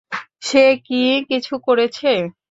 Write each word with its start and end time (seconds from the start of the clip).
সে 0.43 0.63
কি 0.85 0.99
কিছু 1.29 1.53
করেছে? 1.67 2.11